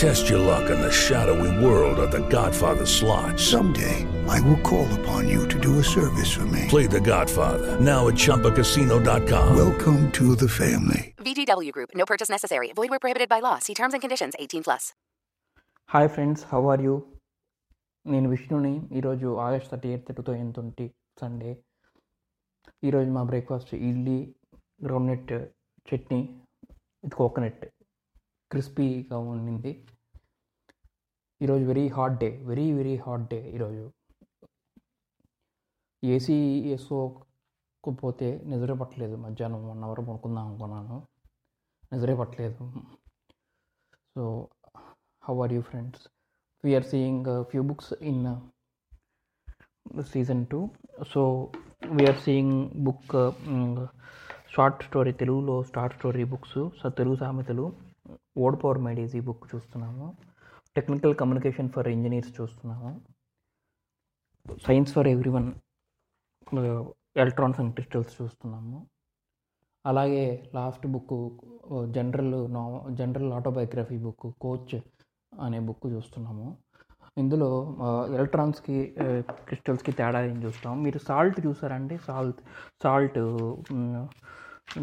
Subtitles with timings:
[0.00, 3.38] Test your luck in the shadowy world of the Godfather slot.
[3.38, 3.96] Someday,
[4.26, 6.62] I will call upon you to do a service for me.
[6.68, 9.48] Play the Godfather, now at ChumbaCasino.com.
[9.56, 11.02] Welcome to the family.
[11.18, 12.72] VGW Group, no purchase necessary.
[12.74, 13.58] Void where prohibited by law.
[13.58, 14.84] See terms and conditions 18 plus.
[15.90, 16.94] Hi friends how are you
[18.06, 20.86] నేను విష్ణుని ఈరోజు August thirty eighth two thousand twenty
[21.22, 21.52] Sunday
[22.82, 24.18] ఈరోజు మా breakfast idli
[24.86, 25.32] groundnut
[25.88, 26.20] chutney
[27.04, 27.64] with coconut
[28.50, 29.72] క్రిస్పీగా ఉండింది
[31.44, 33.84] ఈరోజు very hot day very very hot day ఈరోజు.
[36.14, 39.14] AC వేసుకోకపోతే నిద్ర పట్టలేదు.
[39.22, 40.96] మధ్యాహ్నం వన్ అవర్ పడుకుందాం అనుకున్నాను.
[41.92, 42.64] నిద్రే పట్టలేదు.
[44.14, 44.24] So
[45.28, 46.02] how are you friends
[46.64, 48.22] we are seeing few books in
[50.12, 50.60] season two
[51.12, 51.22] so
[51.98, 52.56] we are seeing
[52.88, 53.14] book
[54.56, 57.64] short story తెలుగులో short story books so Telugu సామెతలు
[58.46, 60.08] ఓడిపోవర్ మేడీస్ ఈ బుక్ చూస్తున్నాము.
[60.80, 62.90] టెక్నికల్ కమ్యూనికేషన్ ఫర్ ఇంజనీర్స్ చూస్తున్నాము
[64.66, 65.48] science for everyone
[67.22, 68.78] electrons and crystals చూస్తున్నాము.
[69.86, 71.14] అలాగే last book
[71.96, 74.74] general నా జనరల్ ఆటోబయోగ్రఫీ బుక్ కోచ్
[75.40, 76.46] అనే బుక్ చూస్తున్నాము.
[77.18, 77.48] ఇందులో
[78.16, 78.76] ఎలక్ట్రాన్స్కి
[79.48, 80.74] క్రిస్టల్స్కి తేడా ఏం చూస్తాం?
[80.82, 81.96] మీరు సాల్ట్ చూసారండి?
[82.08, 82.40] సాల్ట్
[82.82, 83.18] సాల్ట్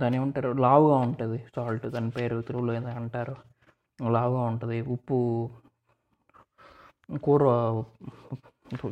[0.00, 0.50] దాని ఏమంటారు?
[0.66, 3.36] లావుగా ఉంటుంది సాల్ట్ దాని పేరు తెలుగులో ఏదో అంటారు.
[4.10, 4.78] లావుగా ఉంటుంది.
[4.94, 5.18] ఉప్పు
[7.20, 7.86] core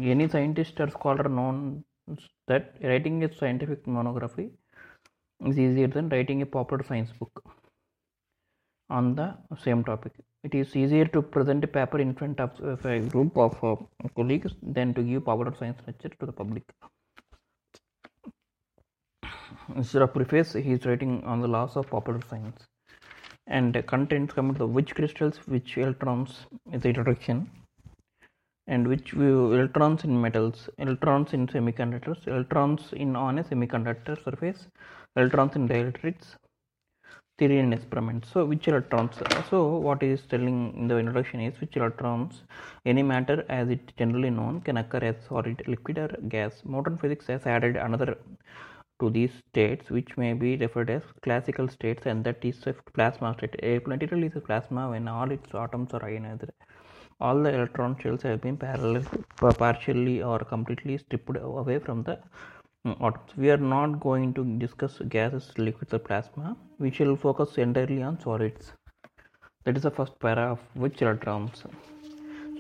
[0.01, 1.83] any scientist or scholar knows
[2.49, 4.51] that writing a scientific monography
[5.47, 7.43] is easier than writing a popular science book
[8.91, 10.13] on the same topic.
[10.43, 13.77] It is easier to present a paper in front of a group of uh,
[14.17, 16.65] colleagues than to give popular science lecture to the public.
[19.77, 22.67] Instead of preface, he is writing on the laws of popular science
[23.47, 27.49] and uh, contains comment the which crystals, which electrons is the introduction
[28.67, 34.69] and which view electrons in metals, electrons in semiconductors, electrons in on a semiconductor surface,
[35.17, 36.37] electrons in dielectrics,
[37.39, 38.29] theory and experiments.
[38.33, 39.17] So, which electrons?
[39.49, 42.43] So, what is telling in the introduction is which electrons,
[42.85, 46.63] any matter as it generally known, can occur as solid, liquid, or gas.
[46.65, 48.19] Modern physics has added another
[49.01, 53.35] to these states, which may be referred as classical states, and that is a plasma
[53.39, 53.57] state.
[53.63, 56.45] A material is a plasma when all its atoms are ionized.
[57.21, 62.19] All the electron shells have been partially or completely stripped away from the
[62.87, 63.37] atoms.
[63.37, 66.57] We are not going to discuss gases, liquids, or plasma.
[66.79, 68.73] We shall focus entirely on solids.
[69.65, 71.63] That is the first para of which electrons.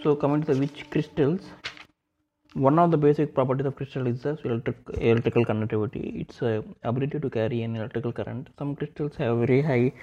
[0.02, 1.40] So, coming to the which crystals,
[2.52, 6.26] one of the basic properties of crystal is the electric, electrical conductivity.
[6.28, 8.48] Its uh, ability to carry an electrical current.
[8.58, 9.94] Some crystals have very high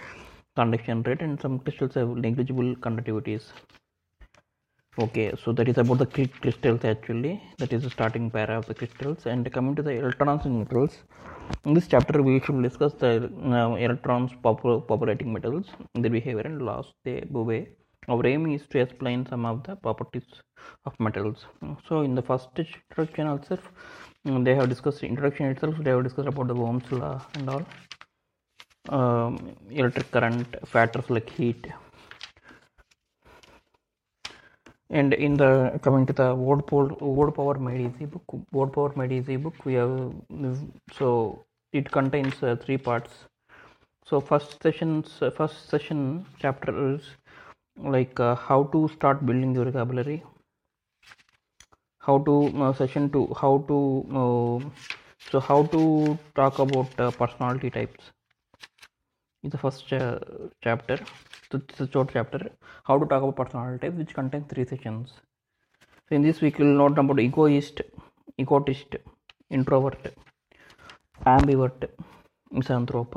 [0.56, 3.52] conduction rate, and some crystals have negligible conductivities
[5.04, 6.08] okay so that is about the
[6.42, 7.42] crystals actually.
[7.60, 9.26] That is the starting para of the crystals.
[9.26, 10.98] And coming to the electrons and metals.
[11.66, 16.88] In this chapter we should discuss the uh, electrons populating metals their behavior and laws
[17.06, 17.68] they Bouvet.
[18.10, 20.28] our aim is to explain some of the properties
[20.86, 21.46] of metals.
[21.88, 23.72] So in the first introduction itself
[24.26, 27.66] they have discussed introduction itself they have discussed about the ohm's law and all.
[28.98, 31.68] Um, electric current factors like heat
[35.00, 36.88] and in the coming to the word power,
[37.18, 39.94] word power made easy book word power made easy book we have
[40.98, 41.10] so
[41.74, 43.12] it contains uh, three parts.
[44.06, 47.02] So first sessions uh, first session chapter is
[47.78, 50.24] like uh, how to start building your vocabulary.
[52.00, 53.80] How to uh, session two how to
[54.22, 54.70] uh,
[55.32, 58.12] so how to talk about uh, personality types
[59.48, 60.20] is the first uh,
[60.64, 61.00] chapter.
[61.54, 62.52] It's a short chapter.
[62.84, 65.18] How to talk about personality type which contains three sessions
[66.10, 67.82] so in this week, we will note about egoist
[68.42, 68.96] egotist
[69.50, 70.04] introvert
[71.32, 71.82] ambivert
[72.52, 73.16] misanthrope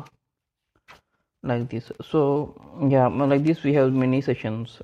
[1.44, 1.93] like this.
[2.11, 2.21] So
[2.94, 4.83] yeah like this we have many sessions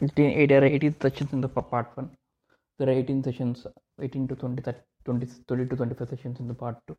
[0.00, 2.10] 18, there are 18 sessions in the part 1
[2.78, 3.66] there are 18 sessions
[4.00, 4.62] 18 to 20
[5.04, 6.96] 20 30 to 25 sessions in the part 2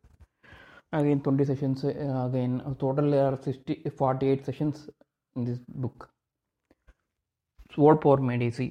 [0.92, 4.88] again 20 sessions uh, again total there are 60 48 sessions
[5.36, 6.08] in this book
[7.74, 8.68] sword power easy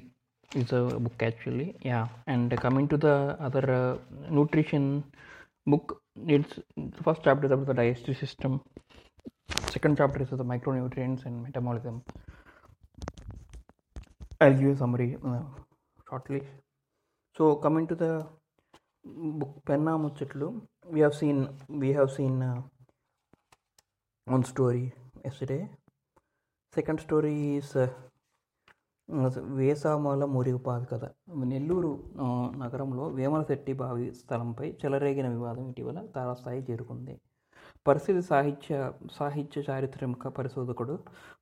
[0.54, 3.96] is a book actually yeah and coming to the other uh,
[4.30, 5.04] nutrition
[5.66, 6.00] book
[6.36, 6.54] it's
[7.02, 8.60] first chapter is about the digestive system
[9.74, 12.02] second chapter is the micronutrients and metabolism.
[14.40, 15.42] I'll give you a summary uh,
[16.08, 16.42] shortly.
[17.36, 18.26] So coming to the
[19.40, 20.46] book Penna Muchatlu.
[20.92, 21.42] We have seen
[21.82, 22.38] we have seen
[24.26, 24.84] one story
[25.26, 25.58] yesterday
[26.74, 27.76] second story is
[29.58, 30.60] వేసామల మురిగు
[30.92, 31.04] కథ.
[31.52, 31.90] Nellore
[32.22, 37.14] uh, నగరంలో వేమల శెట్టి బావి స్థలంపై చెలరేగిన వివాదం ఇటీవల తారాస్థాయి చేరుకుంది.
[37.86, 38.74] పరిస్థితి సాహిత్య
[39.12, 40.94] సాహిత్య చారిత్రక పరిశోధకుడు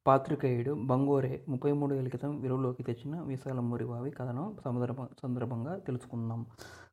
[0.07, 6.41] పాత్రికేయుడు బంగోరే ముప్పై మూడు ఏళ్ళ క్రితం విలువలోకి తెచ్చిన విశాలమూరి బావి కథను సందర్భ సందర్భంగా తెలుసుకుందాం.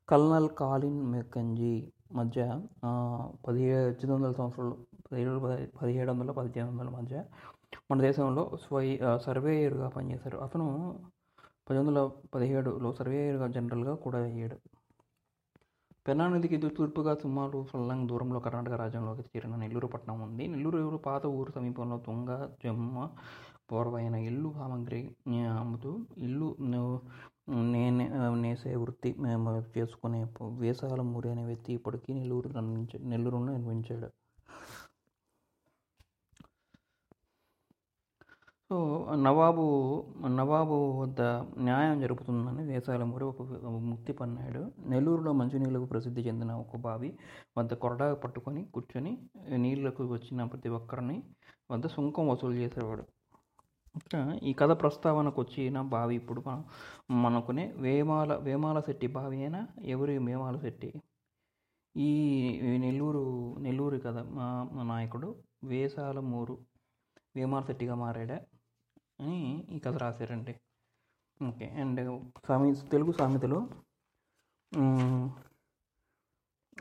[0.08, 1.72] కల్నల్ కాలిన్ మెకంజీ
[2.18, 2.40] మధ్య
[3.46, 4.74] పదిహేడు ఎనిమిది వందల సంవత్సరాలు
[5.08, 5.40] పదిహేడు
[5.80, 7.16] పదిహేడు వందల పదిహేను వందల మధ్య
[7.90, 8.86] మన దేశంలో స్వై
[9.26, 10.38] సర్వేయర్గా పనిచేశారు.
[10.46, 10.66] అతను
[11.68, 12.00] పది వందల
[12.34, 14.58] పదిహేడులో సర్వేయర్గా జనరల్గా కూడా అయ్యాడు.
[16.06, 20.44] పెన్నా నదికి ఇది తూర్పుగా సుమారు సొల్లంగ్ దూరంలో కర్ణాటక రాజ్యంలోకి చేరిన నెల్లూరు పట్టణం ఉంది.
[20.52, 22.30] నెల్లూరు పాత ఊరు సమీపంలో తుంగ
[22.62, 22.96] జమ్మ
[23.70, 25.02] పూర్వైన ఇల్లు సామాగ్రి
[25.62, 25.90] అమ్ముతూ
[26.26, 26.48] ఇల్లు
[27.74, 28.06] నేనే
[28.44, 29.10] నేసే వృత్తి
[29.76, 30.20] చేసుకునే
[30.62, 34.08] వేసాల మూరి అనే వ్యక్తి ఇప్పటికీ నెల్లూరు నిర్మించ నెల్లూరులో నిర్మించాడు.
[38.72, 38.76] సో
[39.26, 39.62] నవాబు
[40.38, 41.20] నవాబు వద్ద
[41.66, 43.42] న్యాయం జరుపుతుందని వేసాలమూరి ఒక
[43.88, 44.60] ముక్తి పన్నాడు.
[44.92, 47.10] నెల్లూరులో మంచినీళ్ళకు ప్రసిద్ధి చెందిన ఒక బావి
[47.58, 49.12] వద్ద కొరడా పట్టుకొని కూర్చొని
[49.62, 51.16] నీళ్ళకు వచ్చిన ప్రతి ఒక్కరిని
[51.72, 53.04] వద్ద సుంకం వసూలు చేసేవాడు.
[54.50, 56.62] ఈ కథ ప్రస్తావనకు వచ్చిన బావి ఇప్పుడు మనం
[57.24, 59.62] మనకునే వేమాల వేమాల శెట్టి బావి అయినా
[59.94, 60.92] ఎవరి వేమాల శెట్టి?
[61.96, 62.10] ఈ
[62.86, 63.24] నెల్లూరు
[63.66, 65.30] నెల్లూరు కథ మా మా నాయకుడు
[65.72, 66.56] వేసాలమూరు
[67.36, 68.38] వేమాల శెట్టిగా మారాడా?
[69.20, 70.60] అని ఈ కథ రాశారండి.
[71.48, 73.68] ఓకే అండ్ సామె తెలుగు సామెతలు.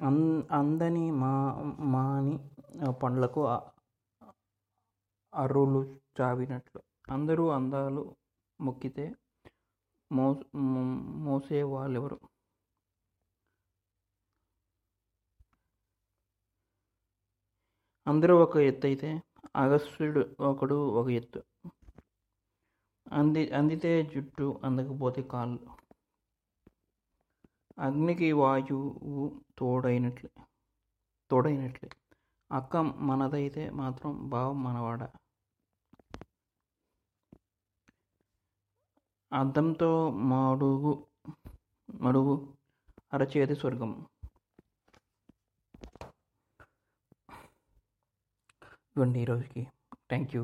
[0.03, 2.49] అన్ అందని మా మాని
[2.91, 3.69] పండ్లకు అ-
[6.21, 6.81] చావినట్లు.
[7.09, 8.15] అందరూ అందాలు
[8.61, 9.15] మొక్కితే
[10.11, 12.19] మో మో- మోసే వాళ్ళెవరు
[18.07, 19.21] అందరూ ఒక ఎత్తు అయితే
[19.55, 21.43] అగస్త్యుడు ఒకడు ఒక ఎత్తు.
[23.11, 25.59] అంది అందితే జుట్టు అందకపోతే కాళ్ళు.
[27.79, 29.23] అగ్నికి వాయువు
[29.59, 30.29] తోడైనట్లే
[31.31, 31.89] తోడైనట్లే.
[32.51, 35.01] అక్క మనదైతే మాత్రం భావం మనవాడ?
[39.31, 39.89] అద్దంతో
[40.29, 40.93] మడుగు
[41.89, 42.35] మడుగు
[43.13, 43.91] అరచేతి స్వర్గం.
[48.93, 49.61] ఇవ్వండి ఈరోజుకి
[50.09, 50.43] thank you